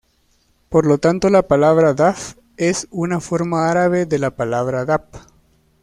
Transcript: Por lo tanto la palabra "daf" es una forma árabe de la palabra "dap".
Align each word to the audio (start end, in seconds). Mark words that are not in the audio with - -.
Por 0.69 0.87
lo 0.87 0.97
tanto 0.97 1.29
la 1.29 1.47
palabra 1.47 1.93
"daf" 1.93 2.33
es 2.57 2.87
una 2.89 3.19
forma 3.19 3.69
árabe 3.69 4.07
de 4.07 4.17
la 4.17 4.31
palabra 4.35 4.83
"dap". 4.83 5.13